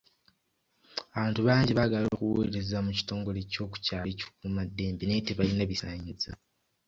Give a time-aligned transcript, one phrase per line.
[1.15, 6.31] Abantu bangi baagala okuweereza mu kitongole kyokukyalo ekikuuma ddembe naye tebalina bisaanizo.